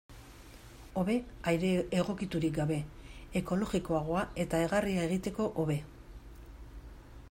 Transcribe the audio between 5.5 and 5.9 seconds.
hobe.